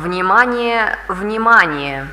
[0.00, 2.08] Внимание, внимание!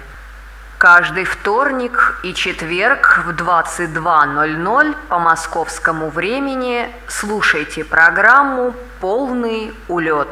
[0.78, 10.28] Каждый вторник и четверг в 22.00 по московскому времени слушайте программу «Полный улет».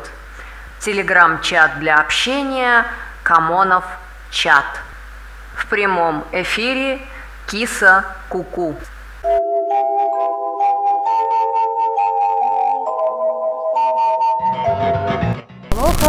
[0.79, 2.85] Телеграм-чат для общения
[3.23, 3.85] «Камонов
[4.31, 4.65] чат».
[5.55, 6.99] В прямом эфире
[7.47, 8.75] «Киса Куку».
[9.21, 9.64] Плохо,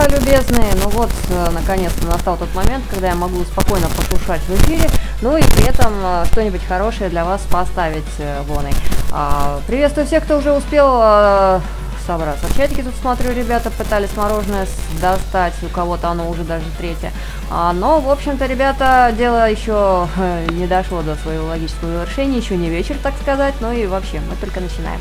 [0.09, 0.73] любезные.
[0.83, 4.89] Ну вот, э, наконец-то настал тот момент, когда я могу спокойно послушать в эфире,
[5.23, 8.73] ну и при этом э, что-нибудь хорошее для вас поставить э, воной.
[9.13, 11.61] А, приветствую всех, кто уже успел
[12.07, 12.47] собраться.
[12.47, 14.67] В чатике тут смотрю, ребята пытались мороженое
[15.01, 17.13] достать, у кого-то оно уже даже третье.
[17.51, 20.09] А, но, в общем-то, ребята, дело еще
[20.51, 24.37] не дошло до своего логического завершения, еще не вечер, так сказать, ну и вообще, мы
[24.37, 25.01] только начинаем.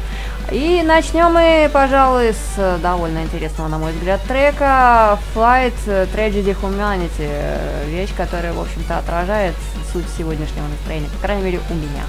[0.52, 7.88] И начнем мы, пожалуй, с довольно интересного, на мой взгляд, трека Flight Tragedy Humanity.
[7.88, 9.55] Вещь, которая, в общем-то, отражает
[9.91, 12.04] суть сегодняшнего настроения, по крайней мере, у меня.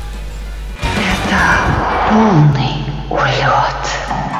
[2.10, 4.35] Полный улет.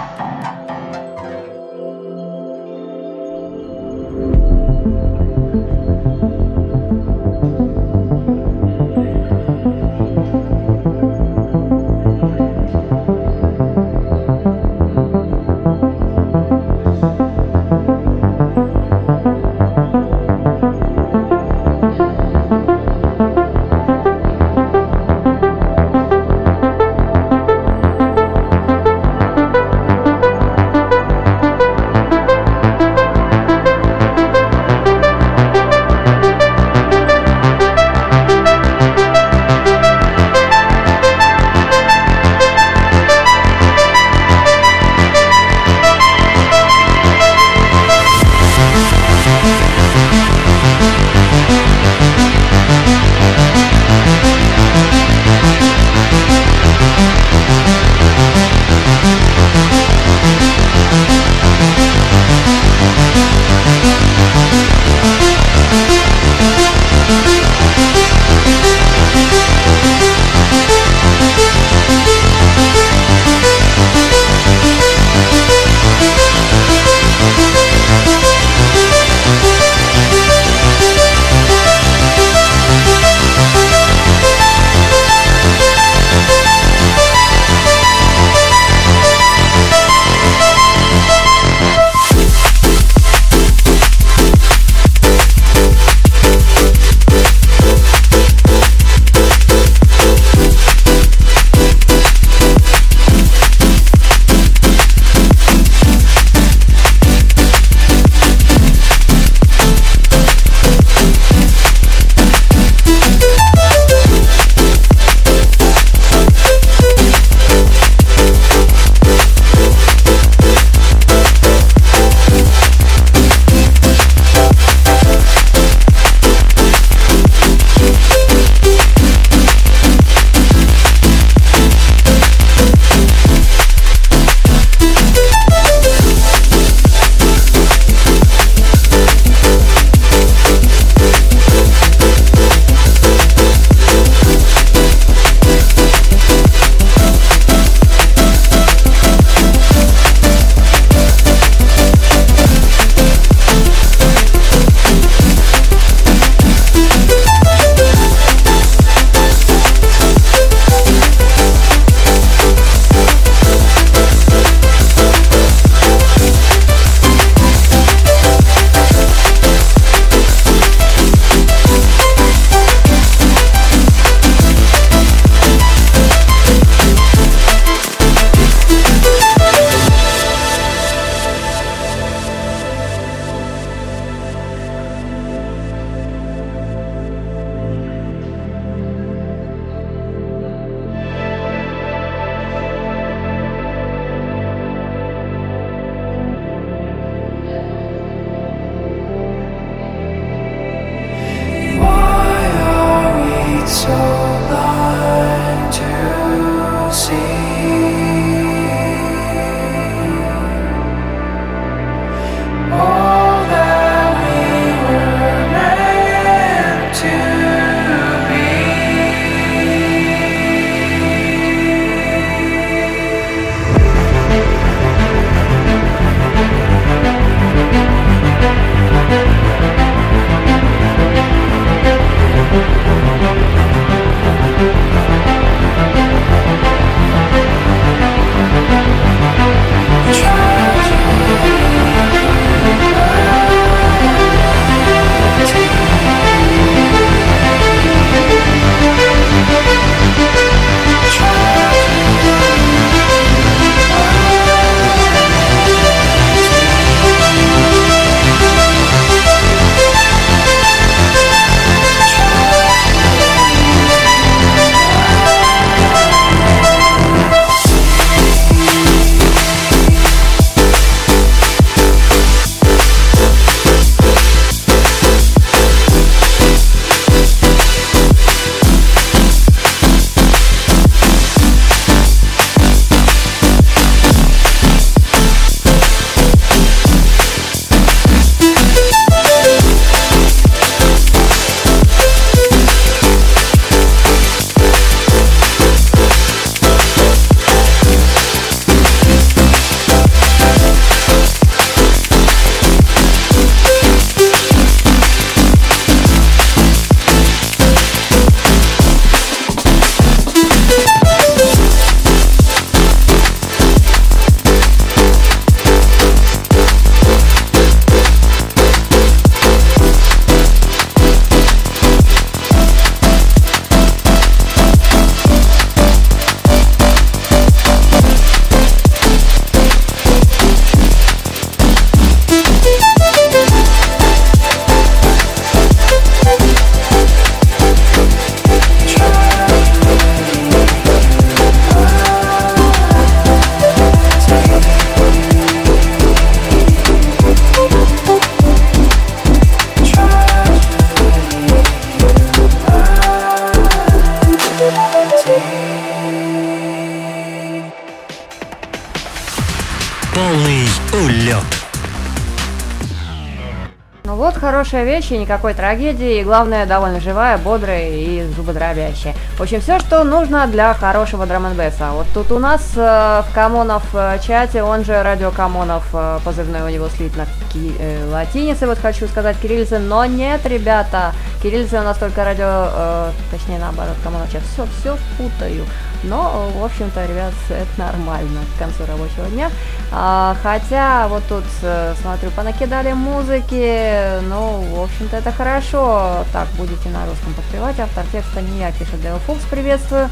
[364.76, 369.14] Хорошая вещь и никакой трагедии, и главное, довольно живая, бодрая и зубодробящая.
[369.38, 371.46] В общем, все, что нужно для хорошего драм
[371.92, 376.60] Вот тут у нас э, в Камонов э, чате, он же Радио Камонов, э, позывной
[376.62, 381.82] у него слитно ки- э, латиницы, вот хочу сказать кириллицы, но нет, ребята, кириллицы у
[381.82, 385.64] нас только радио, э, точнее наоборот, Камонов чат, все, все путаю.
[386.02, 389.50] Но, в общем-то, ребят, это нормально к концу рабочего дня.
[389.92, 396.24] А, хотя, вот тут, э, смотрю, понакидали музыки, ну, в общем-то, это хорошо.
[396.32, 397.78] Так, будете на русском подпевать.
[397.78, 400.10] Автор текста не я, пишет Дэйл Фокс, приветствую.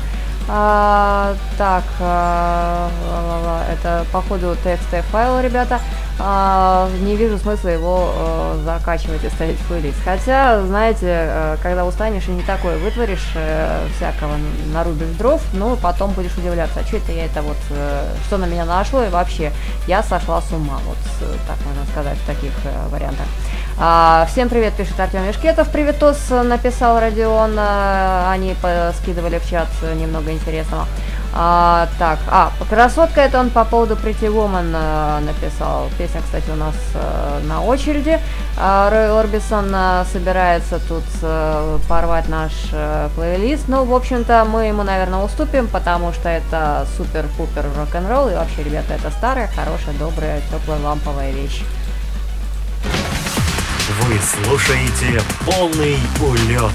[0.48, 2.88] А, так, а,
[3.72, 5.80] это, походу, текст файл, ребята.
[6.18, 9.98] А, не вижу смысла его а, закачивать и ставить в плейлист.
[10.04, 14.36] Хотя, знаете, а, когда устанешь и не такое вытворишь, а, всякого
[14.72, 18.44] нарубишь дров, ну, потом будешь удивляться, а что это я это вот, а, что на
[18.44, 19.50] меня нашло, и вообще,
[19.88, 20.96] я сошла с ума, вот
[21.46, 23.26] так можно сказать, в таких а, вариантах.
[23.76, 25.68] А, всем привет, пишет Артем Мешкетов.
[25.70, 27.56] Приветос написал Родион.
[27.58, 28.54] А, они
[29.00, 30.86] скидывали в чат немного интересного.
[31.36, 35.88] А, так, а, красотка это он по поводу Pretty Woman а, написал.
[35.98, 38.20] Песня, кстати, у нас а, на очереди.
[38.56, 43.64] А, Рой Орбисон а, собирается тут а, порвать наш а, плейлист.
[43.66, 48.28] Ну, в общем-то, мы ему, наверное, уступим, потому что это супер-пупер рок-н-ролл.
[48.28, 51.64] И вообще, ребята, это старая, хорошая, добрая, теплая, ламповая вещь.
[54.02, 56.72] Вы слушаете полный улет.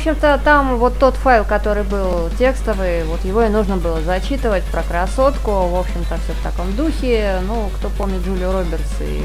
[0.00, 4.82] Общем-то, там вот тот файл, который был текстовый, вот его и нужно было зачитывать про
[4.82, 5.50] красотку.
[5.50, 7.40] В общем-то, все в таком духе.
[7.46, 9.22] Ну, кто помнит Джулию Робертс и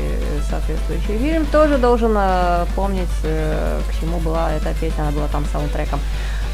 [0.49, 5.45] соответствующий фильм, тоже должен э, помнить, э, к чему была эта песня, она была там
[5.45, 6.01] саундтреком.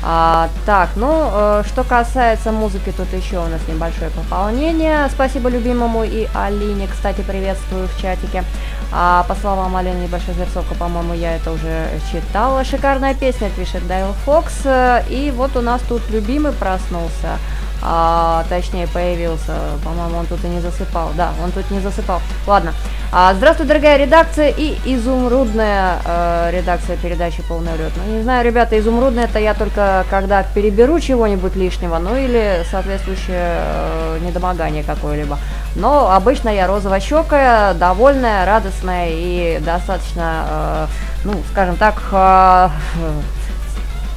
[0.04, 5.10] А, так, ну, э, что касается музыки, тут еще у нас небольшое пополнение.
[5.10, 8.44] Спасибо любимому и Алине, кстати, приветствую в чатике.
[8.92, 12.64] А, по словам Алины, небольшая зарисовка, по-моему, я это уже читала.
[12.64, 14.66] Шикарная песня, пишет Дайл Фокс.
[15.10, 17.38] И вот у нас тут любимый проснулся
[17.82, 22.74] а, точнее появился, по-моему, он тут и не засыпал, да, он тут не засыпал, ладно.
[23.12, 27.92] А, здравствуй, дорогая редакция и изумрудная э, редакция передачи «Полный лед».
[27.98, 33.58] Ну, не знаю, ребята, изумрудная это я только когда переберу чего-нибудь лишнего, ну или соответствующее
[33.58, 35.38] э, недомогание какое-либо.
[35.76, 40.88] Но обычно я розово-щекая, довольная, радостная и достаточно, э,
[41.24, 42.70] ну, скажем так, э,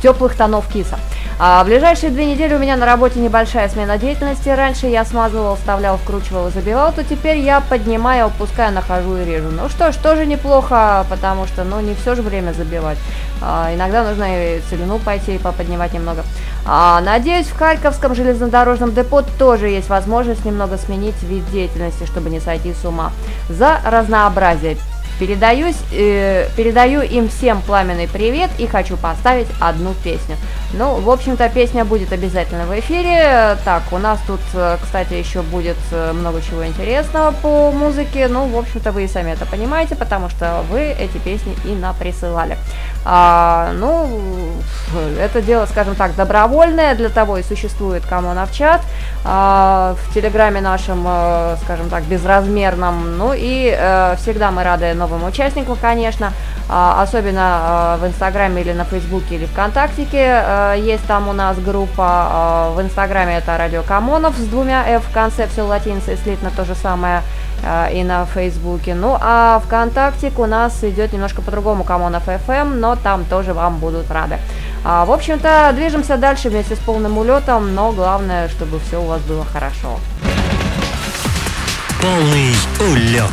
[0.03, 0.99] теплых тонов киса.
[1.37, 4.49] А в ближайшие две недели у меня на работе небольшая смена деятельности.
[4.49, 9.49] Раньше я смазывал, вставлял, вкручивал, забивал, то теперь я поднимаю, опускаю, нахожу и режу.
[9.51, 12.99] Ну что ж, тоже неплохо, потому что, ну, не все же время забивать.
[13.43, 16.23] А, иногда нужно и целину пойти и поподнимать немного.
[16.65, 22.39] А, надеюсь, в Харьковском железнодорожном депо тоже есть возможность немного сменить вид деятельности, чтобы не
[22.39, 23.11] сойти с ума.
[23.49, 24.77] За разнообразие.
[25.19, 30.37] Передаюсь, э, передаю им всем пламенный привет и хочу поставить одну песню.
[30.73, 33.57] Ну, в общем-то, песня будет обязательно в эфире.
[33.65, 38.27] Так, у нас тут, э, кстати, еще будет э, много чего интересного по музыке.
[38.29, 42.59] Ну, в общем-то, вы и сами это понимаете, потому что вы эти песни и наприсылали.
[43.05, 44.09] А, ну,
[45.21, 48.81] это дело, скажем так, добровольное, для того и существует Камонов чат
[49.25, 53.19] а, в Телеграме нашем, а, скажем так, безразмерном.
[53.19, 56.33] Ну и а, всегда мы рады новым участникам, конечно,
[56.69, 60.43] а, особенно а, в Инстаграме или на Фейсбуке или ВКонтактике.
[60.43, 65.05] А, есть там у нас группа, а, в Инстаграме это Радио Камонов с двумя F
[65.05, 67.23] в конце, все латиница, слитно то же самое
[67.93, 68.95] и на Фейсбуке.
[68.95, 74.11] Ну а ВКонтакте у нас идет немножко по-другому Камонов FM, но там тоже вам будут
[74.11, 74.39] рады.
[74.85, 79.23] А, в общем-то, движемся дальше вместе с полным улетом, но главное, чтобы все у вас
[79.23, 79.99] было хорошо.
[82.01, 83.33] Полный улет.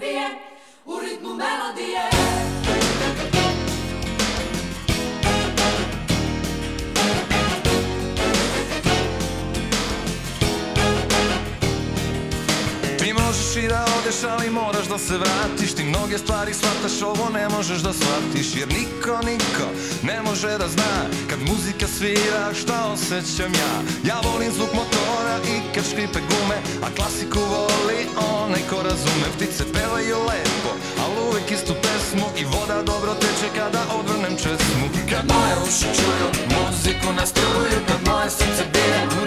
[0.00, 0.49] Bije
[0.90, 2.10] u ritmu melodije.
[13.30, 15.74] Možeš i da odeš, ali moraš da se vratiš.
[15.74, 19.66] Ti mnoge stvari shvataš, ovo ne možeš da shvatiš Jer niko, niko
[20.02, 20.94] ne može da zna
[21.30, 23.74] Kad muzika svira, šta osjećam ja.
[24.04, 28.00] Ja volim zvuk motora i kad škripe gume A klasiku voli
[28.50, 29.26] onaj ko razume.
[29.36, 29.99] Ptice lepo,
[31.50, 34.86] uvek istu pesmu I voda dobro teče kada odvrnem česmu.
[35.10, 39.19] Kad moje uši čuju muziku na struju Kad moje srce bije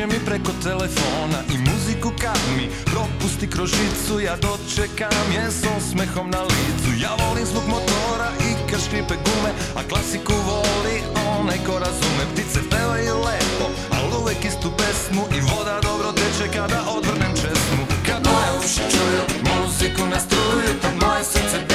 [0.00, 5.64] šapuće mi preko telefona I muziku kad mi propusti kroz žicu Ja dočekam je s
[5.76, 6.90] osmehom na licu.
[7.02, 10.96] Ja volim zvuk motora i kad škripe gume A klasiku voli
[11.38, 12.24] onaj ko razume.
[12.32, 13.66] Ptice pevaju lepo,
[13.96, 17.82] al uvek istu pesmu I voda dobro teče kada odvrnem česmu.
[18.06, 21.69] Kad moje uši čuju muziku na struju Tad moje srce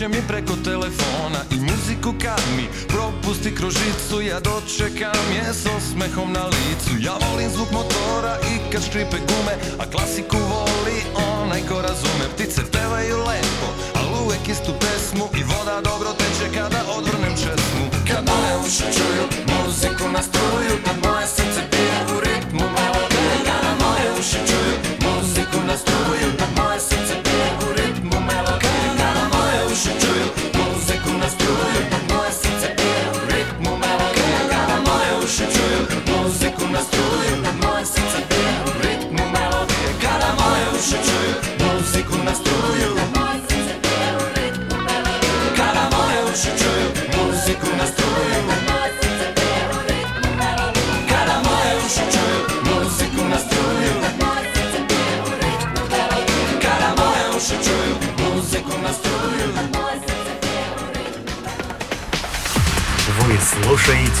[0.00, 5.64] će mi preko telefona i muziku kad mi propusti kroz žicu Ja dočekam je s
[5.76, 6.92] osmehom na licu.
[7.06, 10.98] Ja volim zvuk motora i kad škripe gume A klasiku voli
[11.42, 12.24] onaj ko razume.
[12.34, 17.84] Ptice pevaju lepo, ali uvek istu pesmu I voda dobro teče kada odvrnem česmu.
[18.08, 23.72] Kad moje uši čuju muziku na struju Kad moje srce pije u ritmu melodije Kada
[23.84, 26.39] moje uši čuju muziku na struju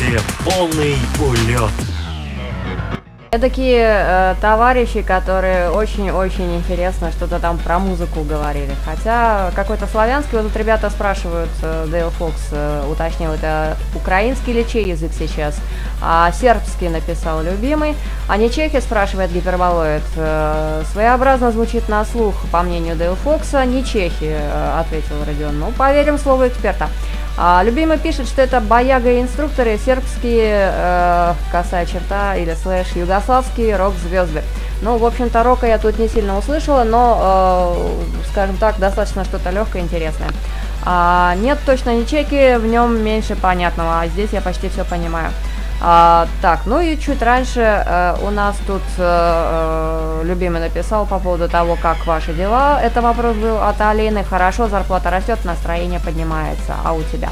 [0.00, 1.70] слушаете полный улет.
[3.30, 8.72] такие э, товарищи, которые очень-очень интересно что-то там про музыку говорили.
[8.84, 14.62] Хотя какой-то славянский, вот тут ребята спрашивают, э, Дейл Фокс э, уточнил, это украинский или
[14.64, 15.60] чей язык сейчас?
[16.02, 17.94] А сербский написал любимый.
[18.28, 20.02] А не чехи, спрашивает гиперболоид.
[20.16, 25.60] Э, своеобразно звучит на слух, по мнению Дейл Фокса, не чехи, э, ответил Родион.
[25.60, 26.88] Ну, поверим слову эксперта.
[27.36, 33.76] А, любимый пишет, что это бояга и инструкторы, сербские, э, косая черта или слэш, югославские
[33.76, 34.42] рок-звезды.
[34.82, 39.50] Ну, в общем-то, рока я тут не сильно услышала, но, э, скажем так, достаточно что-то
[39.50, 40.28] легкое и интересное.
[40.84, 45.30] А, нет, точно не чеки, в нем меньше понятного, а здесь я почти все понимаю.
[45.82, 51.18] А, так, ну и чуть раньше э, у нас тут э, э, любимый написал по
[51.18, 52.78] поводу того, как ваши дела.
[52.82, 54.22] Это вопрос был от Алины.
[54.22, 56.74] Хорошо, зарплата растет, настроение поднимается.
[56.84, 57.30] А у тебя?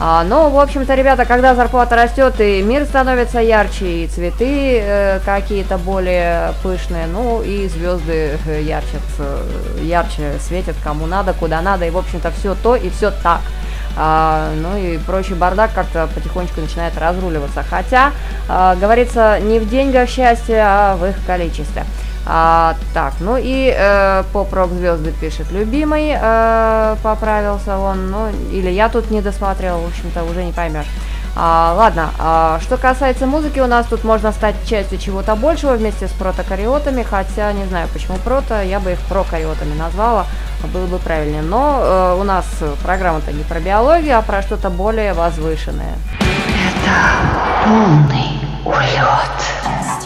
[0.00, 5.18] А, ну, в общем-то, ребята, когда зарплата растет, и мир становится ярче, и цветы э,
[5.24, 11.84] какие-то более пышные, ну и звезды э, ярче, э, ярче светят кому надо, куда надо,
[11.84, 13.40] и, в общем-то, все то и все так.
[14.00, 17.64] А, ну и прочий бардак как-то потихонечку начинает разруливаться.
[17.68, 18.12] Хотя,
[18.48, 21.84] а, говорится, не в деньгах счастье, а в их количестве.
[22.30, 28.90] А, так, ну и э, поп-рок звезды пишет любимый, э, поправился он, ну или я
[28.90, 30.88] тут не досмотрел, в общем-то уже не поймешь.
[31.36, 36.08] А, ладно, а, что касается музыки, у нас тут можно стать частью чего-то большего вместе
[36.08, 40.26] с протокариотами, хотя не знаю почему прото, я бы их прокариотами назвала,
[40.72, 41.42] было бы правильнее.
[41.42, 42.44] Но э, у нас
[42.82, 45.94] программа-то не про биологию, а про что-то более возвышенное.
[46.20, 49.97] Это полный улет.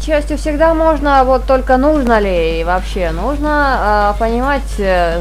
[0.00, 4.62] Частью всегда можно, вот только нужно ли и вообще нужно э, понимать,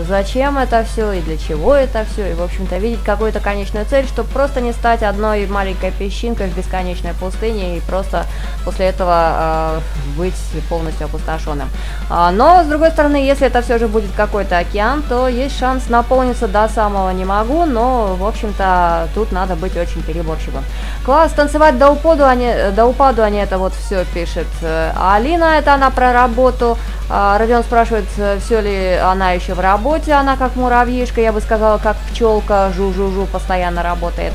[0.08, 4.06] зачем это все и для чего это все, и в общем-то видеть какую-то конечную цель,
[4.06, 8.26] чтобы просто не стать одной маленькой песчинкой в бесконечной пустыне и просто
[8.63, 9.80] после этого э,
[10.17, 10.36] быть
[10.69, 11.69] полностью опустошенным.
[12.10, 15.89] А, но с другой стороны, если это все же будет какой-то океан, то есть шанс
[15.89, 20.63] наполниться до самого не могу, но в общем-то тут надо быть очень переборчивым.
[21.06, 24.47] Класс, танцевать до упаду, они, до упаду они это вот все пишет.
[24.63, 26.78] А Алина, это она про работу.
[27.10, 28.06] А, Родион спрашивает,
[28.43, 33.26] все ли она еще в работе, она как муравьишка, я бы сказала, как пчелка, жу-жу-жу,
[33.26, 34.34] постоянно работает.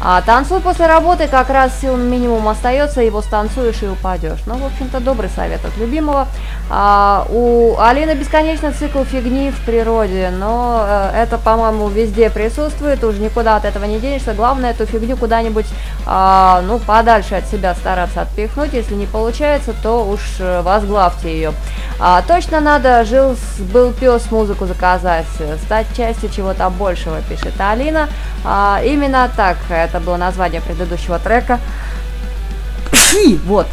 [0.00, 4.38] А танцуй после работы, как раз сил минимум остается, его станцуешь и упадешь.
[4.46, 6.28] Ну, в общем-то, добрый совет от любимого.
[6.70, 13.18] А, у Алины бесконечный цикл фигни в природе, но э, это, по-моему, везде присутствует, уже
[13.18, 14.34] никуда от этого не денешься.
[14.34, 15.66] Главное, эту фигню куда-нибудь,
[16.06, 18.74] а, ну, подальше от себя стараться отпихнуть.
[18.74, 21.52] Если не получается, то уж э, возглавьте ее.
[22.00, 23.34] А, точно надо, жил,
[23.72, 25.26] был пес музыку заказать,
[25.64, 28.08] стать частью чего-то большего, пишет Алина.
[28.44, 29.56] А, именно так,
[29.88, 31.58] это было название предыдущего трека.
[32.90, 33.38] Пши!
[33.46, 33.66] Вот.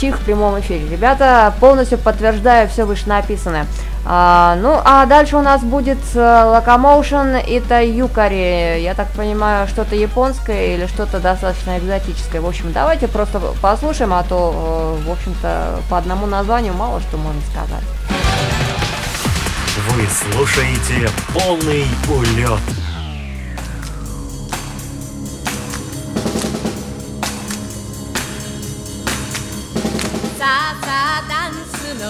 [0.00, 0.88] Чих в прямом эфире.
[0.88, 3.66] Ребята, полностью подтверждаю все вышенаписанное.
[4.04, 8.80] А, ну, а дальше у нас будет э, Locomotion это Юкари.
[8.80, 12.40] Я так понимаю, что-то японское или что-то достаточно экзотическое.
[12.40, 17.16] В общем, давайте просто послушаем, а то, э, в общем-то, по одному названию мало что
[17.16, 17.84] можно сказать.
[19.90, 22.60] Вы слушаете полный улет.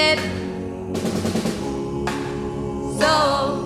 [0.00, 0.18] て。
[2.98, 3.60] そう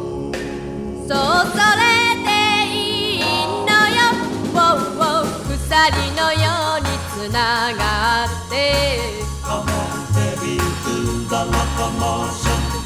[1.09, 1.19] そう
[1.53, 1.87] それ
[2.23, 2.31] で
[2.73, 2.77] い
[3.17, 3.99] いのよ、
[4.53, 4.59] wow,
[4.99, 5.23] wow
[5.69, 5.73] 鎖
[6.13, 6.43] のよ
[6.79, 7.39] うにつな
[7.75, 7.83] が
[8.25, 8.55] って。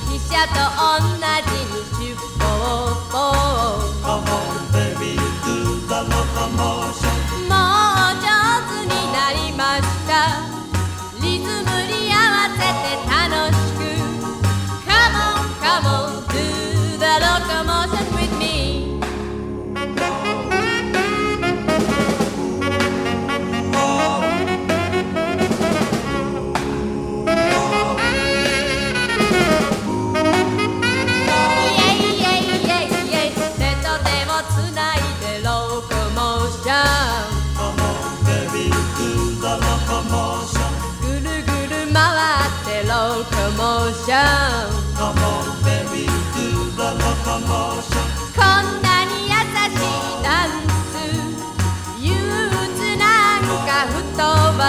[0.06, 0.56] 汽車と
[0.98, 2.16] 同じに出
[3.10, 3.87] 歩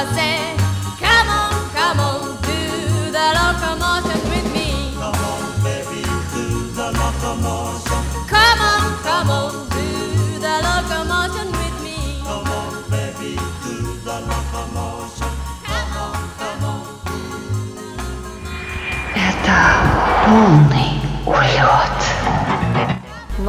[0.01, 0.55] I say,
[0.97, 4.95] come on, come on, do the locomotion with me.
[4.95, 7.99] Come on, baby, do the locomotion.
[8.31, 12.23] Come on, come on, do the locomotion with me.
[12.23, 13.75] Come on, baby, do
[14.07, 15.31] the locomotion.
[15.67, 16.85] Come on, come on.
[19.15, 19.57] Это
[20.25, 20.91] полный
[21.25, 21.88] улет.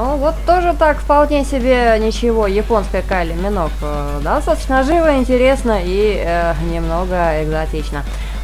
[0.03, 3.71] Ну, вот тоже так вполне себе ничего, японская Кайли Минок.
[3.83, 8.03] э, Достаточно живо, интересно и э, немного экзотично.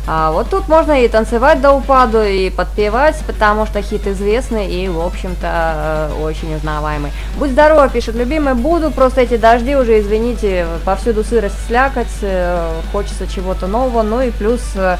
[0.09, 4.88] А вот тут можно и танцевать до упаду, и подпевать, потому что хит известный и,
[4.88, 7.11] в общем-то, э, очень узнаваемый.
[7.38, 13.27] Будь здорова, пишет любимый, буду, просто эти дожди уже, извините, повсюду сырость, слякоть, э, хочется
[13.27, 14.97] чего-то нового, ну и плюс э,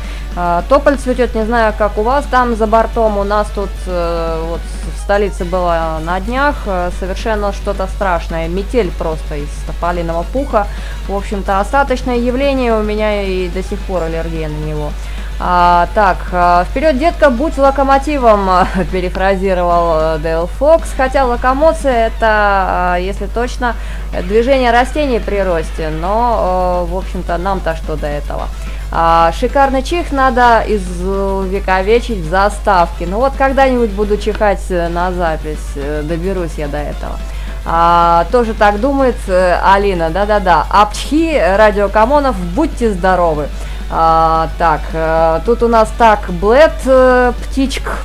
[0.69, 4.61] тополь цветет, не знаю, как у вас там за бортом, у нас тут вот
[4.95, 6.57] в столице было на днях
[7.01, 10.67] совершенно что-то страшное, метель просто из тополиного пуха,
[11.09, 14.91] в общем-то, остаточное явление у меня и до сих пор аллергия на него.
[15.39, 18.49] А, так, а, вперед, детка, будь локомотивом,
[18.93, 20.91] перефразировал Дэл Фокс.
[20.97, 23.75] Хотя локомоция это, а, если точно,
[24.23, 28.49] движение растений при росте, но, в общем-то, нам-то что до этого.
[28.93, 33.07] А, шикарный чих надо извековечить в заставке.
[33.07, 37.19] Ну вот когда-нибудь буду чихать на запись, э, доберусь я до этого.
[37.65, 40.67] А, тоже так думает э, Алина, да-да-да.
[40.71, 43.49] Апчхи, радио Камонов, будьте здоровы.
[43.89, 47.33] А, так, а, тут у нас так, Блэд, э,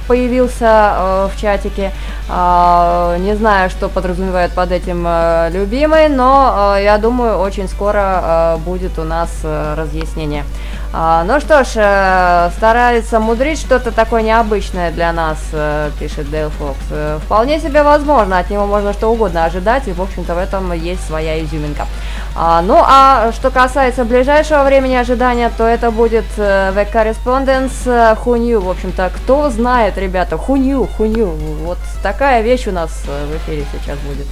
[0.07, 1.91] появился а, в чатике.
[2.29, 7.99] А, не знаю, что подразумевает под этим а, любимый, но а, я думаю, очень скоро
[7.99, 10.45] а, будет у нас а, разъяснение.
[10.93, 16.49] А, ну что ж, а, старается мудрить что-то такое необычное для нас, а, пишет Дейл
[16.51, 16.77] Фокс.
[16.91, 20.71] А, вполне себе возможно, от него можно что угодно ожидать, и, в общем-то, в этом
[20.73, 21.87] есть своя изюминка.
[22.35, 28.37] А, ну, а что касается ближайшего времени ожидания, то это будет The Correspondence uh, Who
[28.37, 28.59] Knew.
[28.59, 31.33] В общем-то, кто знает, ребята, Who Knew, Who Knew.
[31.63, 34.27] Вот такая вещь у нас в эфире сейчас будет.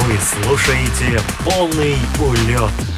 [0.00, 2.91] Вы слушаете полный улет.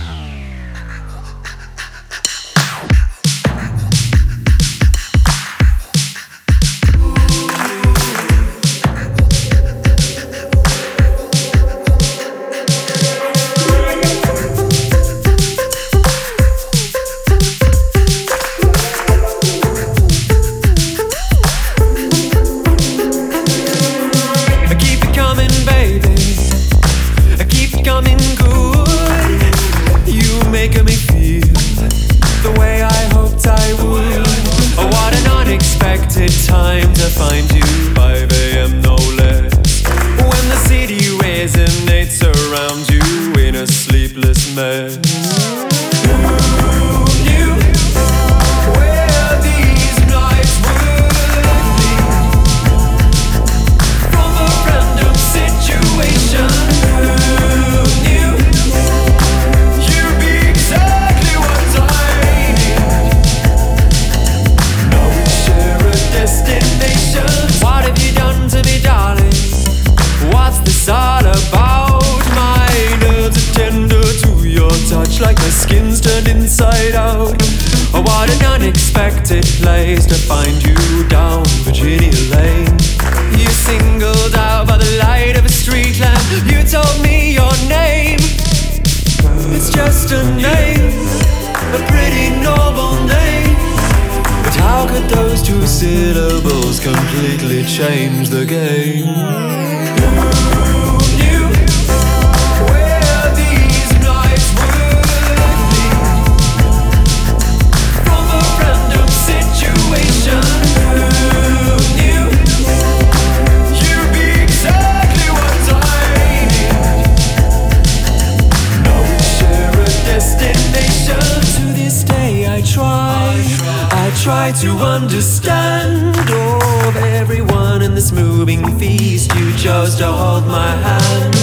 [124.61, 129.35] to understand of everyone in this moving feast.
[129.35, 131.35] You chose to hold my hand.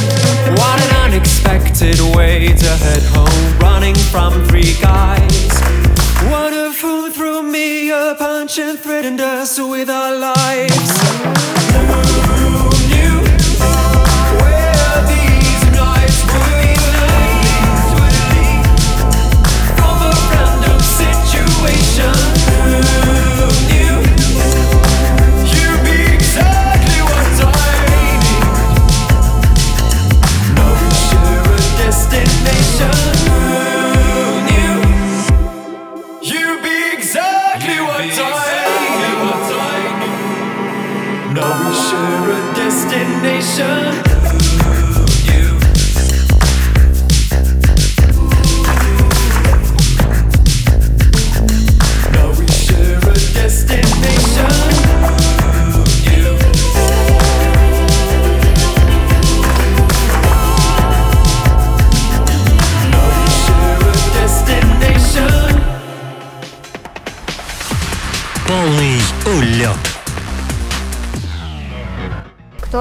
[0.58, 5.52] What an unexpected way to head home, running from three guys.
[6.32, 12.11] One of whom threw me a punch and threatened us with our lives.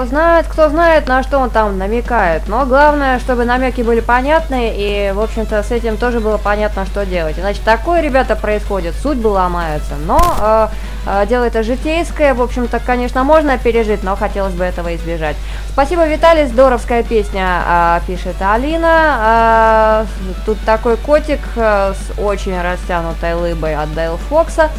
[0.00, 2.48] Кто знает, кто знает, на что он там намекает.
[2.48, 7.04] Но главное, чтобы намеки были понятны, и, в общем-то, с этим тоже было понятно, что
[7.04, 7.38] делать.
[7.38, 9.96] Иначе такое, ребята, происходит, судьбы ломаются.
[10.06, 10.68] Но э,
[11.06, 15.36] э, дело это житейское, в общем-то, конечно, можно пережить, но хотелось бы этого избежать.
[15.68, 20.06] Спасибо, Виталий, здоровская песня, э, пишет Алина.
[20.30, 24.70] Э, тут такой котик э, с очень растянутой лыбой от Дейл Фокса.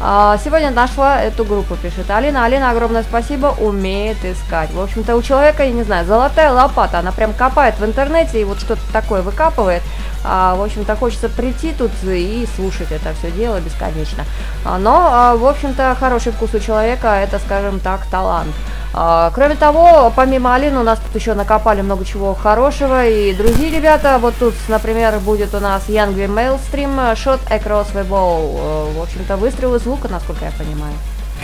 [0.00, 2.44] А, Сегодня нашла эту группу, пишет Алина.
[2.44, 4.70] Алина, огромное спасибо, умеет искать.
[4.72, 7.00] В общем-то, у человека, я не знаю, золотая лопата.
[7.00, 9.82] Она прям копает в интернете и вот что-то такое выкапывает.
[10.24, 14.24] А, в общем-то, хочется прийти тут и слушать это все дело бесконечно.
[14.64, 18.54] А, но, а, в общем-то, хороший вкус у человека, это, скажем так, талант.
[18.94, 23.06] А, Кроме того, помимо Алины, у нас тут еще накопали много чего хорошего.
[23.06, 28.90] И другие ребята, вот тут, например, будет у нас Янгви Mailstream Shot Across the Bow.
[28.92, 30.94] Э, В общем-то, выстрел из насколько я понимаю.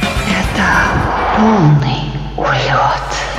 [0.00, 0.66] Это
[1.36, 3.33] полный улет.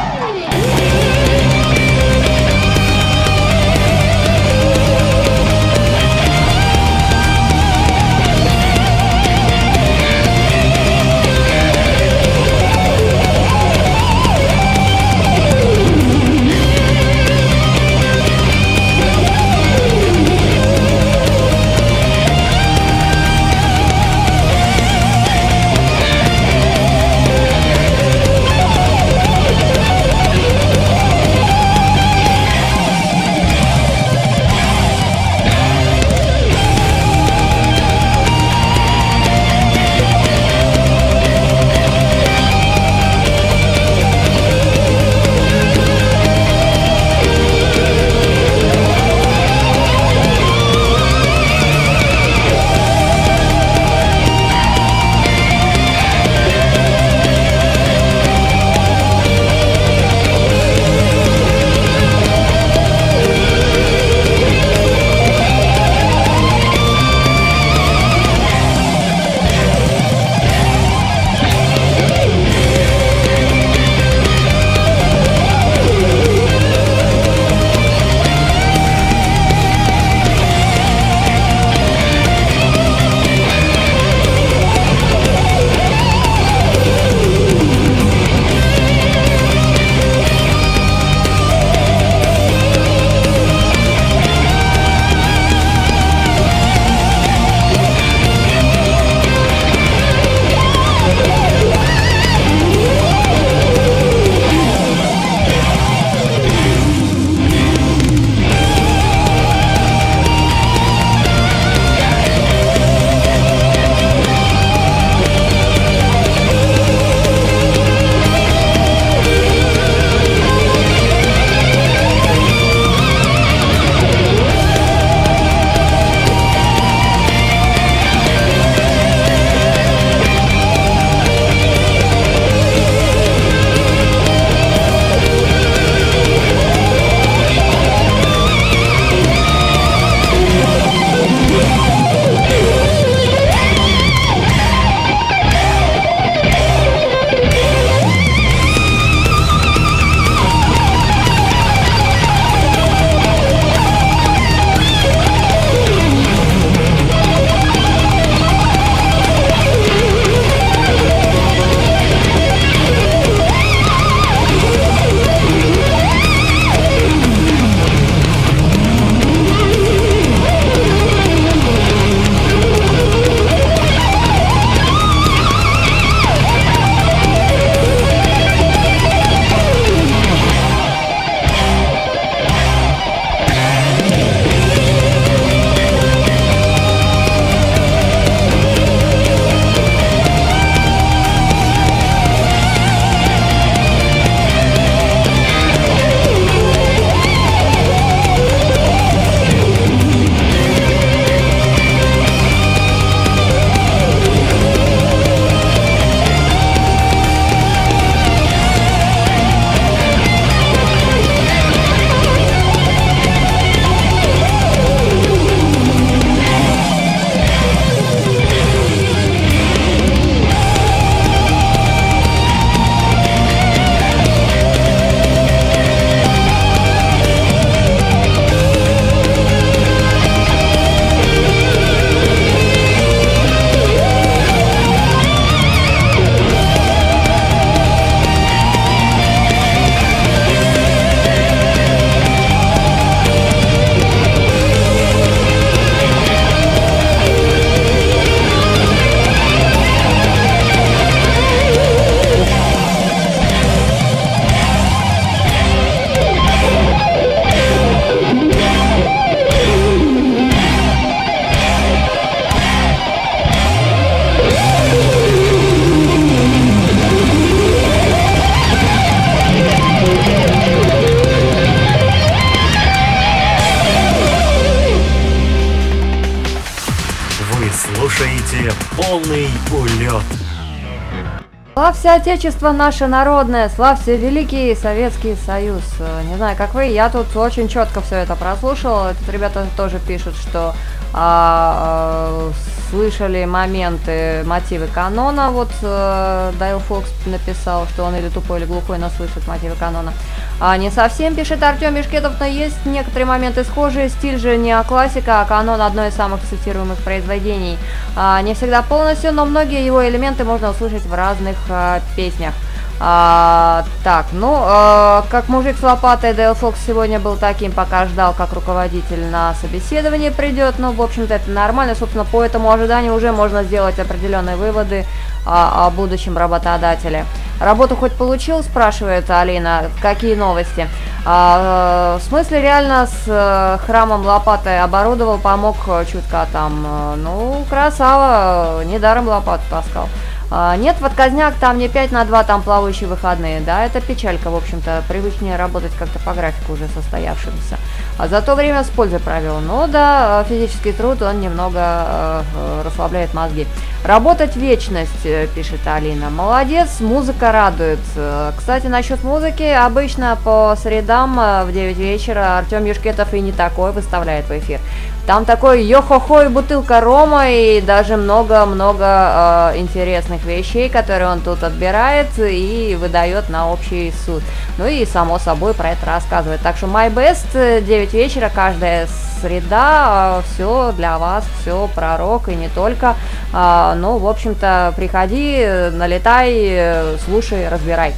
[282.36, 285.84] Отечество наше народное, славься великий Советский Союз.
[286.02, 289.14] Э, не знаю, как вы, я тут очень четко все это прослушала.
[289.14, 290.76] Тут ребята тоже пишут, что
[291.14, 292.52] а, а,
[292.90, 295.50] слышали моменты, мотивы канона.
[295.50, 300.12] Вот а, Дайл Фокс написал, что он или тупой, или глухой, но слышит мотивы канона.
[300.60, 304.10] А не совсем, пишет Артем Мешкетов, но есть некоторые моменты схожие.
[304.10, 307.78] Стиль же не классика, а канон– одно из самых цитируемых произведений.
[308.16, 312.54] А не всегда полностью, но многие его элементы можно услышать в разных а, песнях.
[312.98, 318.34] А, так, ну, а, как мужик с лопатой, Дейл Фокс сегодня был таким, пока ждал,
[318.34, 320.76] как руководитель на собеседование придет.
[320.78, 321.96] Ну, в общем-то, это нормально.
[321.96, 325.06] Собственно, по этому ожиданию уже можно сделать определенные выводы
[325.46, 327.26] о, о будущем работодателе.
[327.60, 330.88] Работу хоть получил, спрашивает Алина, какие новости?
[331.28, 336.86] А, э, в смысле, реально с э, храмом лопатой оборудовал, помог э, чутка там.
[337.18, 340.08] Ну, красава, недаром лопату таскал.
[340.52, 343.62] А, Нет, вот Казняк, там не 5 на 2, там плавающие выходные.
[343.62, 345.04] Да, это печалька, в общем-то.
[345.08, 347.78] Привычнее работать как-то по графику уже состоявшимся.
[348.18, 349.60] А за то время с пользой провел.
[349.60, 353.68] Но ну да, а физический труд, он немного э, э расслабляет мозги.
[354.06, 356.30] Работать вечность, э, пишет Алина.
[356.30, 358.00] Молодец, музыка радует.
[358.16, 363.92] Э, кстати, насчет музыки, обычно по средам в 9 вечера Артем Юшкетов и не такой
[363.92, 364.80] выставляет в эфир.
[365.26, 371.42] Там такой йо-хо-хо и бутылка рома, и даже много-много э, интересных разных вещей, которые он
[371.42, 374.44] тут отбирает и выдает на общий суд.
[374.78, 376.62] Ну и само собой про это рассказывает.
[376.62, 379.08] Так что My Best э, 9 вечера каждая
[379.42, 383.16] среда, а, все для вас, все про рок и не только.
[383.54, 388.14] А, ну, в общем-то, приходи, налетай, э, слушай, разбирай.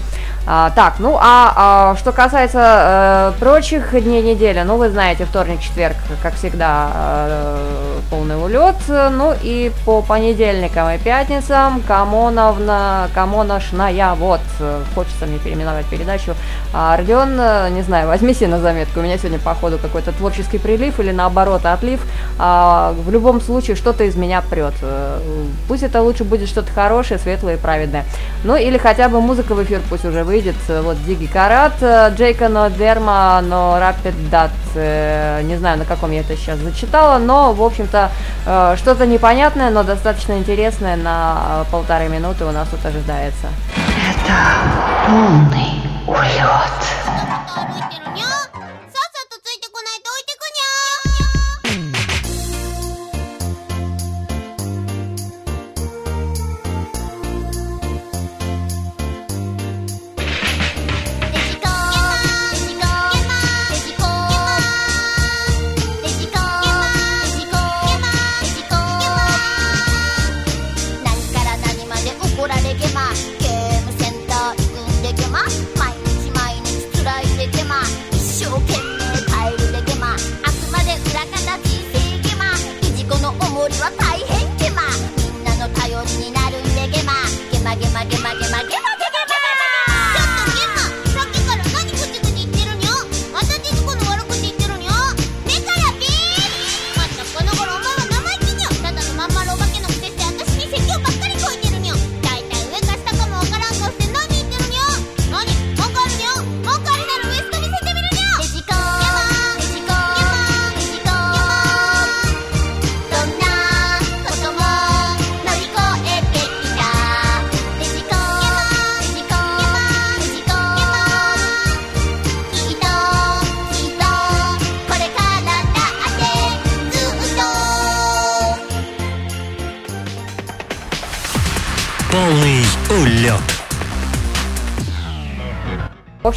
[0.50, 5.60] А, так, ну а, а что касается э, прочих дней недели, ну вы знаете, вторник,
[5.60, 8.76] четверг, как всегда, э, полный улет.
[8.88, 14.40] Ну и по понедельникам и пятницам Камоновна, Камоношная, вот,
[14.96, 16.34] хочется мне переименовать передачу.
[16.74, 20.98] А, Родион, э, не знаю, возьми на заметку, у меня сегодня походу какой-то творческий прилив
[21.02, 22.00] или наоборот отлив.
[22.40, 24.76] А, в любом случае что-то из меня прет.
[24.82, 25.20] Э,
[25.68, 28.06] пусть это лучше будет что-то хорошее, светлое и праведное.
[28.46, 31.82] Ну или хотя бы музыка в эфир пусть уже выйдет выйдет э, вот Диги Карат,
[31.82, 37.18] э, Джейка но но Rapid Дат э, Не знаю, на каком я это сейчас зачитала,
[37.18, 38.12] но, в общем-то,
[38.78, 43.48] что-то непонятное, но достаточно интересное на полторы минуты у нас тут ожидается.
[44.10, 44.36] Это
[45.08, 47.37] полный улет.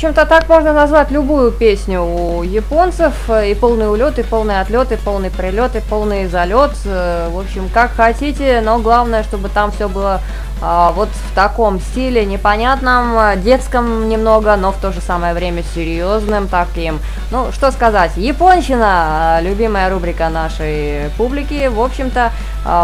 [0.01, 3.13] общем-то, так можно назвать любую песню у японцев.
[3.29, 6.71] Э, и полный улет, и полный отлет, и полный прилет, и полный залет.
[6.87, 10.23] Э, в общем, как хотите, но главное, чтобы там все было
[10.63, 15.63] а, вот в таком стиле непонятном, э, детском немного, но в то же самое время
[15.75, 16.99] серьезным таким.
[17.31, 22.33] Ну, что сказать, японщина, любимая рубрика нашей публики, в общем-то,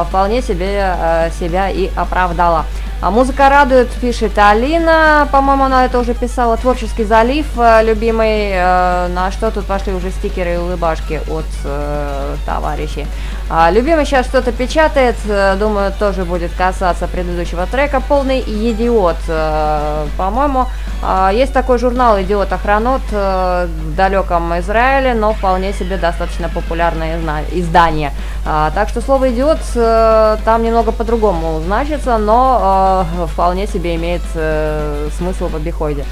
[0.09, 2.67] вполне себе себя и оправдала.
[3.03, 6.57] А музыка радует, пишет Алина, по-моему, она это уже писала.
[6.57, 12.37] Творческий залив, э, любимый, э, на что тут пошли уже стикеры и улыбашки от э,
[12.47, 13.07] товарищей.
[13.51, 18.01] А, любимый сейчас что-то печатает, э, думаю, тоже будет касаться предыдущего трека.
[18.01, 20.67] Полный идиот, э, по-моему.
[21.03, 27.21] А, есть такой журнал «Идиот Охранот» в далеком Израиле, но вполне себе достаточно популярное
[27.53, 28.13] издание.
[28.49, 34.23] А, так что слово «идиот» э, там немного по-другому значится, но э, вполне себе имеет
[34.37, 36.05] э, смысл в обиходе.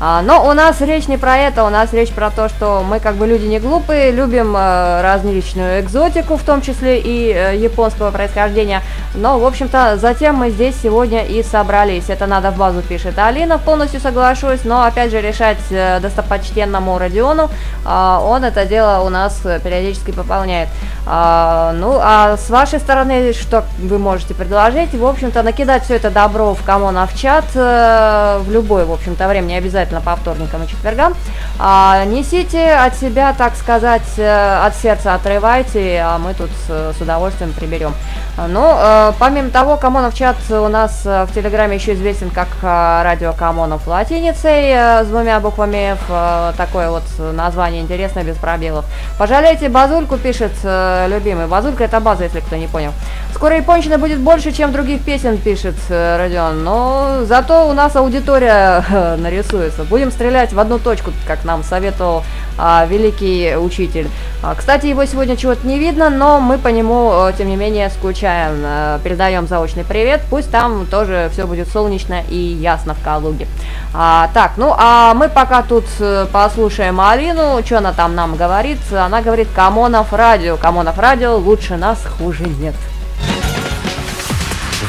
[0.00, 2.98] А, но у нас речь не про это, у нас речь про то, что мы
[2.98, 8.80] как бы люди не глупые, любим э, экзотику, в том числе и японского происхождения.
[9.14, 12.08] Но, в общем-то, затем мы здесь сегодня и собрались.
[12.08, 15.58] Это надо в базу, пишет Алина, полностью соглашусь, но опять же решать
[16.00, 17.50] достопочтенному Родиону,
[17.84, 20.70] э, он это дело у нас периодически пополняет.
[21.04, 24.94] А, ну, а с вашей стороны, что вы можете предложить?
[24.94, 29.46] В общем-то, накидать все это добро в Камонов чат э, в любое, в общем-то, время,
[29.46, 31.14] не обязательно по вторникам и четвергам.
[31.58, 37.00] А, несите от себя, так сказать, э, от сердца отрывайте, а мы тут с, с
[37.00, 37.94] удовольствием приберем.
[38.36, 43.02] Ну, э, помимо того, Камонов чат у нас э, в Телеграме еще известен как э,
[43.02, 46.00] радио Камонов латиницей э, с двумя буквами F.
[46.08, 48.84] Э, такое вот название интересное, без пробелов.
[49.18, 51.46] Пожалейте базульку, пишет э, любимый.
[51.72, 52.92] Базулька это база, если кто не понял.
[53.34, 56.64] Скоро японщина будет больше, чем других песен, пишет э, Родион.
[56.64, 59.84] Но зато у нас аудитория э, нарисуется.
[59.84, 62.24] Будем стрелять в одну точку, как нам советовал
[62.58, 64.08] а, великий учитель.
[64.42, 67.88] А, кстати, его сегодня чего-то не видно, но мы по нему, э, тем не менее,
[67.90, 68.62] скучаем.
[68.64, 70.20] Э, передаем заочный привет.
[70.28, 73.46] Пусть там тоже все будет солнечно и ясно в Калуге.
[73.94, 75.84] А, так, ну а мы пока тут
[76.32, 78.78] послушаем Алину, что она там нам говорит.
[78.92, 82.74] Она говорит, Камонов радио, Камонов радио, лучше нас хуже нет.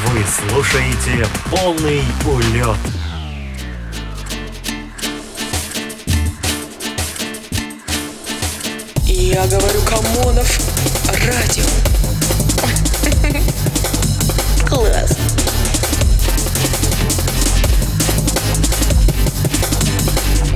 [0.06, 2.76] Вы слушаете полный улет.
[9.06, 10.58] Я говорю, Камонов,
[11.08, 11.64] радио.
[14.66, 15.16] Класс.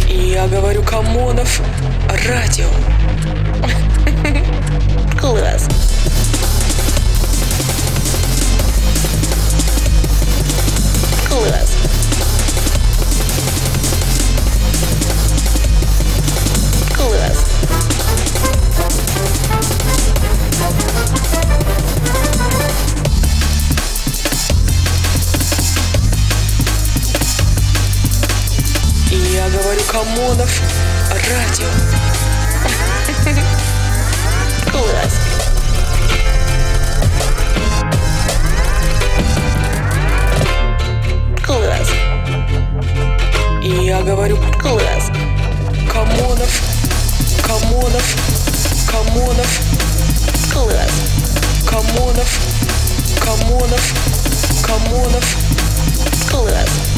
[0.09, 1.61] Я говорю, Камонов,
[2.27, 2.69] радио.
[5.21, 5.69] Класс.
[11.39, 11.77] Класс.
[16.97, 17.45] Класс.
[29.11, 30.61] Я говорю, Камонов,
[31.13, 31.69] радио.
[41.69, 41.89] Класс.
[41.89, 41.89] Класс.
[43.63, 45.11] Я говорю, класс.
[45.93, 46.63] Камонов,
[47.47, 48.17] Камонов,
[48.91, 49.61] Камонов,
[50.51, 50.93] класс.
[51.69, 52.41] Камонов,
[53.23, 53.95] Камонов,
[54.67, 55.37] Камонов,
[56.31, 56.98] класс.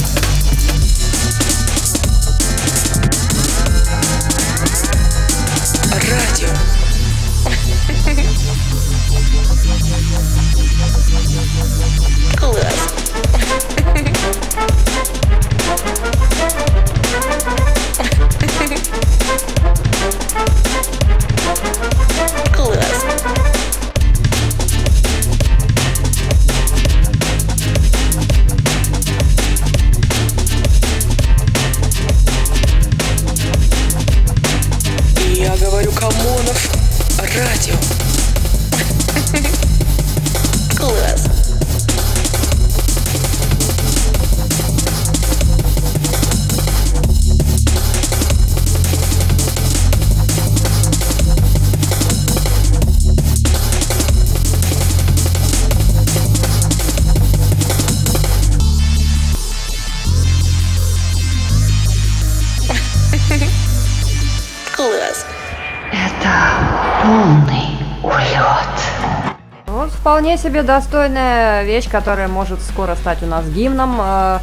[70.31, 73.99] Вполне себе достойная вещь, которая может скоро стать у нас гимном.
[74.01, 74.39] Э,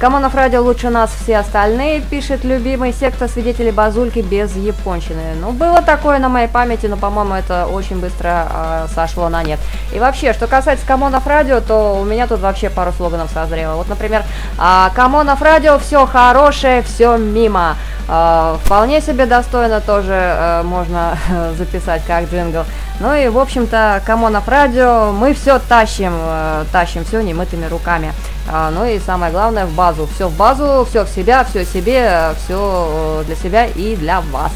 [0.00, 5.36] Камонов радио лучше нас все остальные, пишет любимый секта свидетелей базульки без японщины.
[5.40, 9.60] Ну, было такое на моей памяти, но, по-моему, это очень быстро э, сошло на нет.
[9.94, 13.76] И вообще, что касается Камонов радио, то у меня тут вообще пару слоганов созрело.
[13.76, 14.24] Вот, например,
[14.58, 17.76] а, Камонов радио, все хорошее, все мимо.
[18.08, 21.16] А, вполне себе достойно тоже э, можно
[21.56, 22.64] записать как джингл.
[23.00, 28.12] Ну и, в общем-то, Камонов радио, мы все тащим, э, тащим все немытыми руками.
[28.50, 30.08] А, ну и самое главное, в базу.
[30.14, 34.50] Все в базу, все в себя, все себе, все для себя и для вас.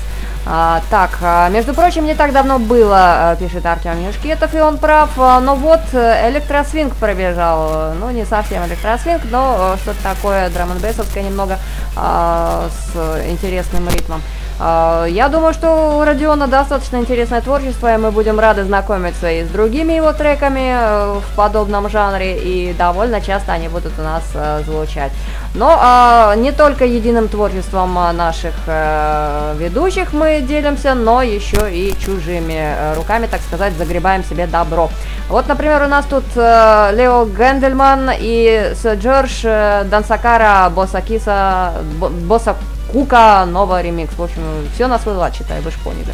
[0.44, 4.78] А, так, а, между прочим, не так давно было, а, пишет Артем Юшкетов, и он
[4.78, 10.50] прав, а, но вот э, электросвинг пробежал, ну не совсем электросвинг, но э, что-то такое
[10.50, 11.58] драм н немного
[11.96, 14.20] а, с интересным ритмом.
[14.64, 19.44] А, Я думаю, что у Родиона достаточно интересное творчество, и мы будем рады знакомиться и
[19.44, 24.22] с другими его треками э, в подобном жанре, и довольно часто они будут у нас
[24.34, 25.10] э, звучать.
[25.54, 32.54] Но а, не только единым творчеством наших э, ведущих мы делимся, но еще и чужими
[32.56, 34.90] э, руками, так сказать, загребаем себе добро.
[35.28, 42.08] Вот, например, у нас тут э, Лео Гендельман и Сэр Джордж э, Дансакара Босакиса Бо-
[42.08, 42.56] Боса
[42.92, 44.14] Кука, новый ремикс.
[44.16, 44.42] В общем,
[44.74, 46.12] все на свой лад, читай, вы ж поняли.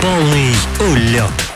[0.00, 1.49] Полный улет.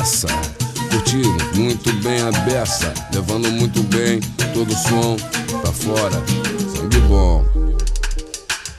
[0.00, 0.28] Essa.
[0.90, 4.20] Curtindo muito bem a beça, levando muito bem
[4.54, 5.16] todo o som
[5.60, 6.22] pra fora.
[6.74, 7.44] Sangue bom.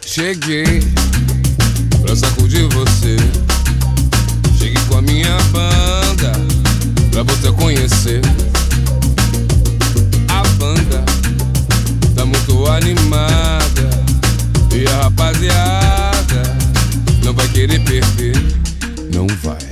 [0.05, 0.81] Cheguei
[2.01, 3.17] pra sacudir você.
[4.57, 6.31] Cheguei com a minha banda
[7.11, 8.21] pra você conhecer.
[10.29, 11.03] A banda
[12.15, 13.89] tá muito animada
[14.73, 16.57] e a rapaziada
[17.23, 18.35] não vai querer perder.
[19.13, 19.68] Não vai.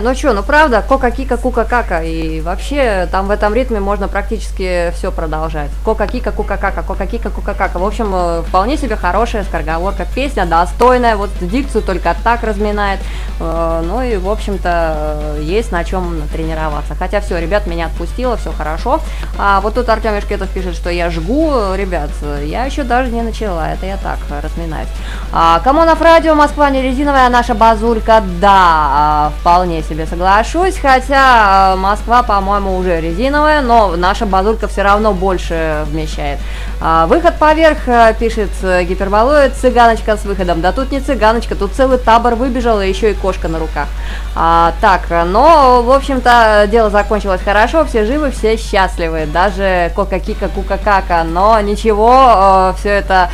[0.00, 4.92] Не, ну что, ну правда, кока-кика, кука-кака, и вообще там в этом ритме можно практически
[4.96, 5.68] все продолжать.
[5.84, 7.78] Кока-кика, кука-кака, кока-кика, кука-кака.
[7.78, 13.00] В общем, э, вполне себе хорошая скороговорка, песня достойная, вот дикцию только так разминает.
[13.40, 16.94] Э, Ну и, в общем-то, э, есть на чем тренироваться.
[16.94, 19.00] Хотя все, ребят, меня отпустило, все хорошо.
[19.38, 22.10] А вот тут Артем Ишкетов пишет, что я жгу, ребят,
[22.42, 24.88] я еще даже не начала, это я так разминаюсь.
[25.32, 31.72] А, Камонов радио, Москва не резиновая, а наша базулька, да, а, вполне себе соглашусь, хотя
[31.72, 36.38] а, Москва, по-моему, уже резиновая, но наша базулька все равно больше вмещает.
[36.80, 40.60] А, выход поверх, а, пишет э, гиперболоид, цыганочка с выходом.
[40.60, 43.88] Да тут не цыганочка, тут целый табор выбежал, и еще и кошка на руках.
[44.36, 51.24] А, так, но, в общем-то, дело закончилось хорошо, все живы, все счастливы, даже кока-кика, кука-кака,
[51.24, 53.28] но ничего, все это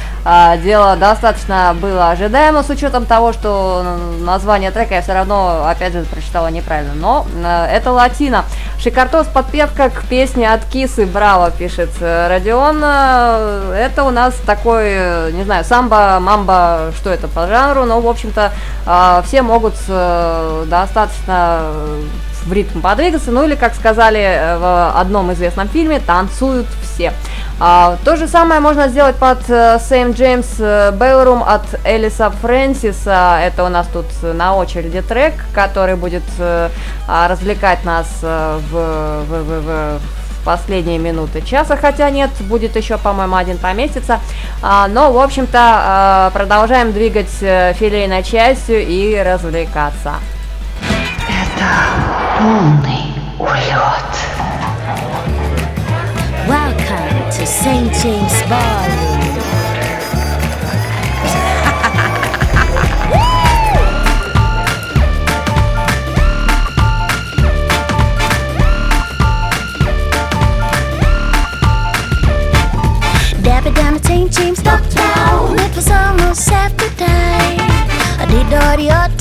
[0.64, 3.84] дело достаточно было ожидаемо с учетом того, что
[4.20, 8.44] название трека я все равно, опять же, прочитала неправильно, но э, это латина.
[8.78, 12.80] Шикартос подпевка к песне от Кисы, браво, пишет э, Родион.
[12.82, 18.07] Э, Это у нас такой, не знаю, самбо, мамба, что это по жанру, но, в
[18.07, 18.53] общем-то,
[19.24, 19.74] все могут
[20.68, 21.72] достаточно
[22.47, 27.12] в ритм подвигаться, ну или, как сказали э, в одном известном фильме, танцуют все.
[27.59, 33.38] А, то же самое можно сделать под Same James э, Ballroom от Элиса Фрэнсиса.
[33.42, 36.68] Это у нас тут на очереди трек, который будет э,
[37.09, 40.01] а, развлекать нас в, в, в, в
[40.44, 44.20] последние минуты часа, хотя нет, будет еще, по-моему, один поместится.
[44.62, 50.14] А, но, в общем-то, а, продолжаем двигать филейной частью и развлекаться.
[52.36, 54.11] Это полный улет.
[56.47, 57.93] Welcome to St.
[58.01, 59.21] James Ballroom.
[73.41, 74.32] Dapper down to St.
[74.32, 75.57] James Downtown.
[75.59, 77.59] It was almost after time.
[78.19, 79.17] I did all the odd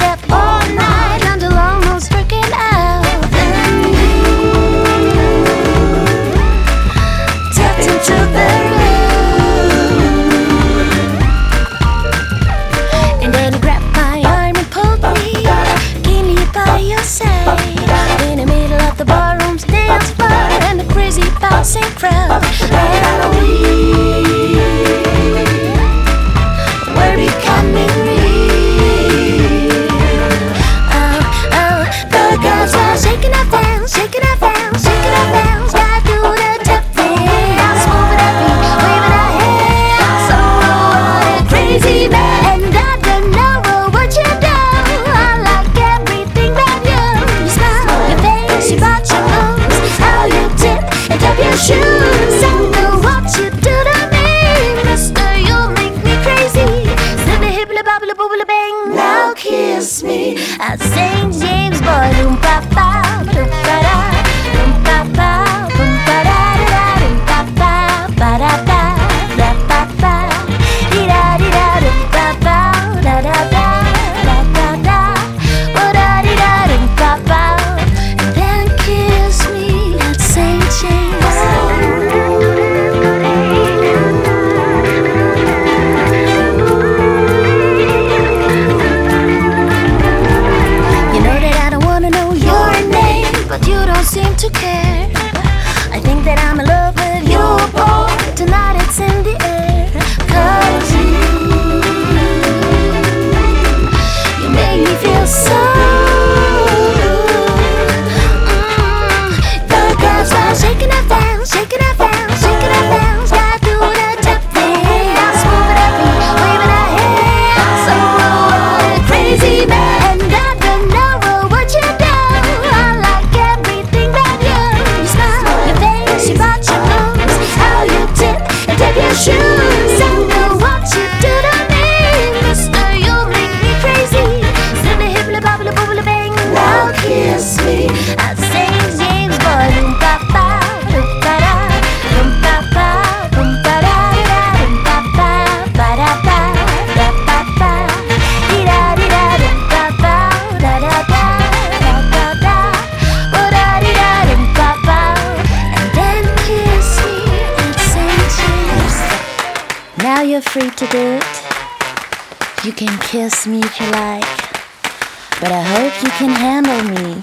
[166.18, 167.22] Can handle me.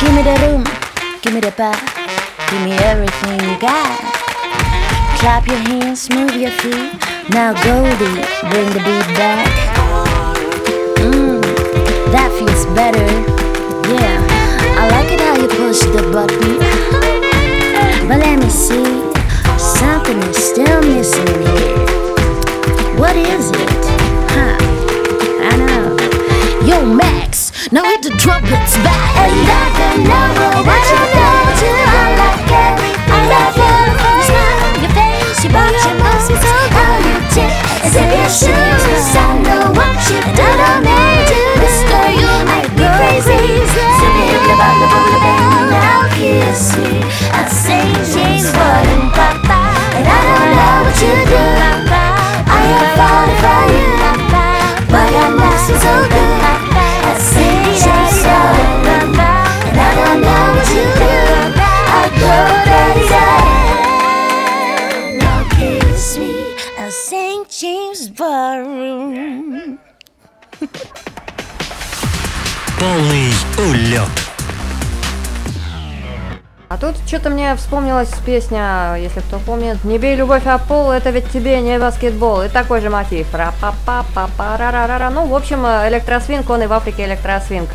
[0.00, 0.64] Give me the room,
[1.22, 1.74] give me the bar,
[2.50, 3.98] give me everything you got.
[5.18, 6.92] Clap your hands, move your feet.
[7.30, 8.20] Now Goldie,
[8.50, 9.48] bring the beat back.
[11.00, 11.40] Mmm,
[12.12, 13.08] that feels better.
[13.88, 14.20] Yeah,
[14.76, 16.58] I like it how you push the button.
[18.06, 18.84] But let me see,
[19.56, 21.78] something is still missing here.
[23.00, 23.70] What is it?
[24.28, 24.58] Huh?
[25.48, 25.96] I know.
[26.66, 27.41] Yo, Max,
[27.72, 29.16] now hit the trumpets back.
[29.16, 31.00] And I don't know what you
[31.58, 31.72] do.
[31.88, 32.52] I like.
[33.08, 33.72] I love you.
[34.12, 36.28] You smile, your face, you bought your moves,
[36.76, 37.52] how you tip.
[37.84, 38.71] As if your shoes.
[77.12, 81.60] Что-то мне вспомнилась песня, если кто помнит, «Не бей любовь о пол, это ведь тебе
[81.60, 82.40] не баскетбол».
[82.40, 83.34] И такой же мотив.
[83.34, 86.66] ра па па па па ра ра ра ра Ну, в общем, электросвинг, он и
[86.66, 87.68] в Африке электросвинг.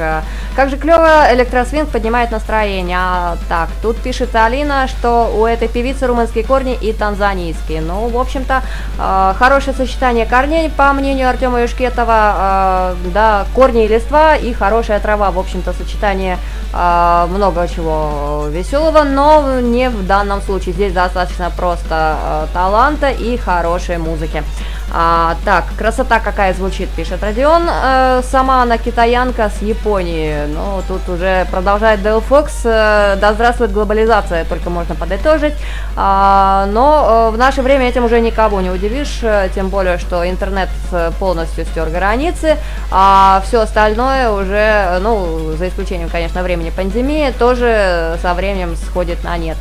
[0.58, 2.98] Как же клево электросвинг поднимает настроение.
[3.00, 7.82] А, так, тут пишет Алина, что у этой певицы румынские корни и танзанийские.
[7.82, 8.64] Ну, в общем-то,
[8.98, 15.00] э, хорошее сочетание корней, по мнению Артема Юшкетова, э, да, корни и листва и хорошая
[15.00, 15.30] трава.
[15.30, 16.40] В общем-то, сочетание
[16.74, 20.74] э, много чего веселого, но не в данном случае.
[20.74, 24.44] Здесь достаточно просто э, таланта и хорошей музыки.
[24.92, 27.70] А, так, красота какая звучит, пишет Родион.
[27.70, 30.47] Э, сама она китаянка с Японии.
[30.54, 32.64] Ну, тут уже продолжает Дэл Фокс.
[32.64, 35.54] Да здравствует глобализация, только можно подытожить.
[35.96, 40.28] А, но э, в наше время этим уже никого не удивишь, э, тем более, что
[40.28, 40.70] интернет
[41.20, 42.58] полностью стер границы,
[42.92, 49.38] а все остальное уже, ну, за исключением, конечно, времени пандемии, тоже со временем сходит на
[49.38, 49.58] нет.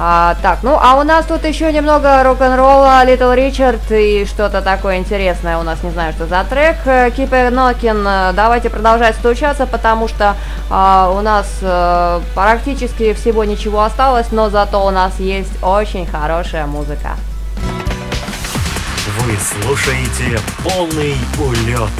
[0.00, 4.98] А, так, ну а у нас тут еще немного рок-н-ролла, Little Richard и что-то такое
[4.98, 6.76] интересное у нас, не знаю, что за трек.
[6.86, 8.04] Knocking.
[8.06, 10.36] Э, Давайте продолжать стучаться, потому что
[10.70, 16.66] а, у нас э, практически всего ничего осталось, но зато у нас есть очень хорошая
[16.66, 17.16] музыка.
[19.18, 21.90] Вы слушаете полный улет.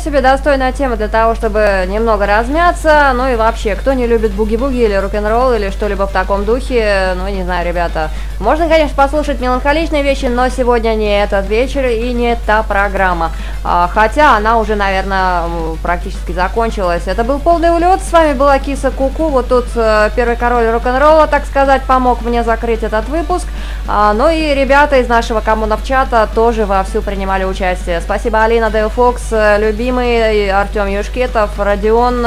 [0.00, 3.12] Себе достойная тема для того, чтобы немного размяться.
[3.14, 7.28] Ну и вообще, кто не любит буги-буги или рок-н-ролл или что-либо в таком духе, ну
[7.28, 8.10] не знаю, ребята.
[8.40, 13.30] Можно, конечно, послушать меланхоличные вещи, но сегодня не этот вечер и не та программа.
[13.64, 15.42] А, хотя она уже, наверное,
[15.82, 17.02] практически закончилась.
[17.06, 18.00] Это был полный улет.
[18.00, 19.28] С вами была Киса Куку.
[19.28, 23.46] Вот тут э, первый король рок-н-ролла, так сказать, помог мне закрыть этот выпуск.
[23.88, 28.00] А, ну и ребята из нашего коммунов чата тоже вовсю принимали участие.
[28.00, 32.26] Спасибо Алина Дейлфо Фокс, э, любимый Артем Юшкетов, Родион,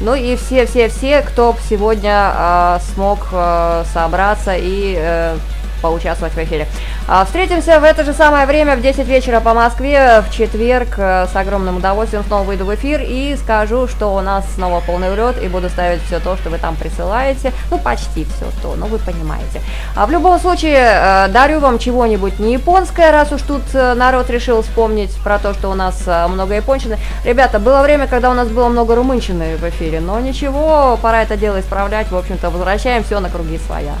[0.00, 5.34] ну и все-все-все, кто сегодня э, смог э, собраться и
[5.80, 6.66] поучаствовать в эфире.
[7.08, 10.94] А, встретимся в это же самое время в 10 вечера по Москве в четверг.
[10.98, 15.12] Э, с огромным удовольствием снова выйду в эфир и скажу, что у нас снова полный
[15.12, 17.52] улет и буду ставить все то, что вы там присылаете.
[17.70, 19.60] Ну, почти все то, но вы понимаете.
[19.96, 24.30] А в любом случае, э, дарю вам чего-нибудь не японское, раз уж тут э, народ
[24.30, 26.98] решил вспомнить про то, что у нас много японщины.
[27.24, 31.36] Ребята, было время, когда у нас было много румынщины в эфире, но ничего, пора это
[31.36, 32.10] дело исправлять.
[32.10, 33.94] В общем-то, возвращаем все на круги своя.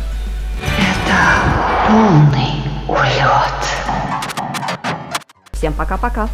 [1.10, 3.60] Это полный улет.
[5.52, 6.28] Всем пока-пока.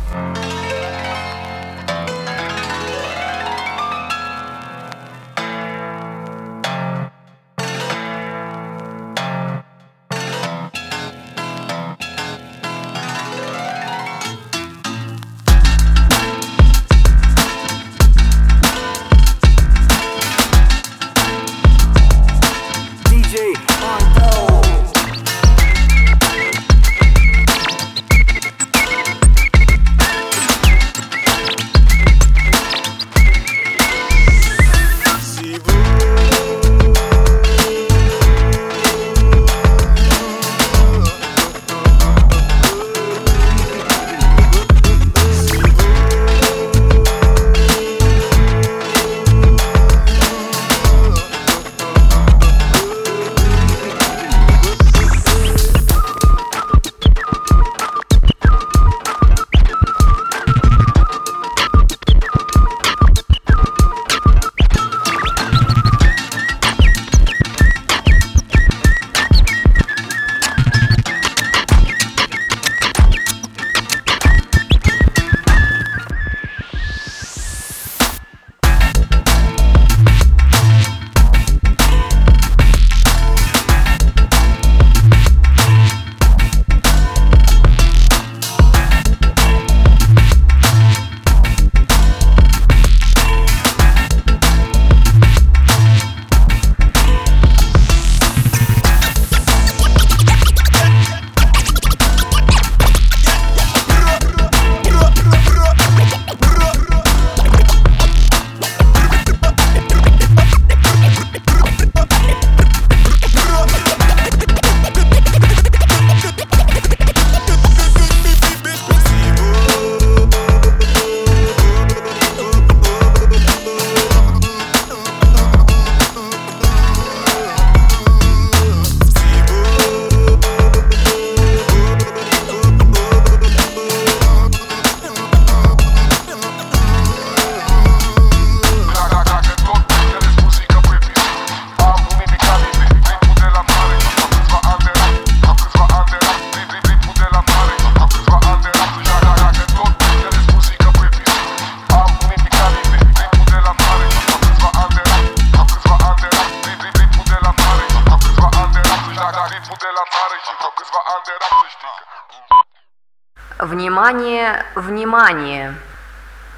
[165.27, 165.75] Внимание!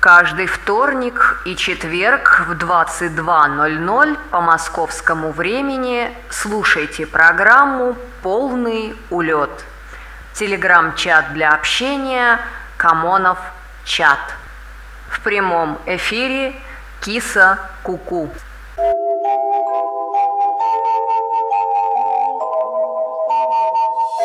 [0.01, 9.51] Каждый вторник и четверг в 22.00 по московскому времени слушайте программу «Полный улет».
[10.35, 12.39] Телеграм-чат для общения
[12.77, 13.39] «Камонов
[13.85, 14.21] чат».
[15.09, 16.55] В прямом эфире
[17.01, 18.27] Киса Куку.
[18.27, 18.38] -ку.